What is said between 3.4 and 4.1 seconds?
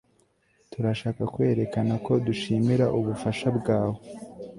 bwawe